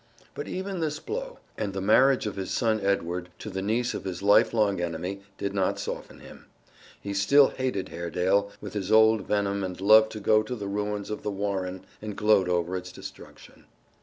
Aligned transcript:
But 0.33 0.47
even 0.47 0.79
this 0.79 0.97
blow, 0.99 1.37
and 1.55 1.73
the 1.73 1.79
marriage 1.79 2.25
of 2.25 2.35
his 2.35 2.49
son 2.49 2.79
Edward 2.81 3.29
to 3.37 3.51
the 3.51 3.61
niece 3.61 3.93
of 3.93 4.03
his 4.03 4.23
lifelong 4.23 4.81
enemy, 4.81 5.21
did 5.37 5.53
not 5.53 5.77
soften 5.77 6.21
him. 6.21 6.47
He 6.99 7.13
still 7.13 7.49
hated 7.49 7.89
Haredale 7.89 8.49
with 8.59 8.73
his 8.73 8.91
old 8.91 9.27
venom 9.27 9.63
and 9.63 9.79
loved 9.79 10.11
to 10.13 10.19
go 10.19 10.41
to 10.41 10.55
the 10.55 10.67
ruins 10.67 11.11
of 11.11 11.21
The 11.21 11.29
Warren 11.29 11.85
and 12.01 12.15
gloat 12.15 12.49
over 12.49 12.75
its 12.75 12.91
destruction. 12.91 13.65